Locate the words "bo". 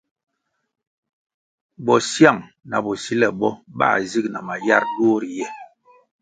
3.39-3.49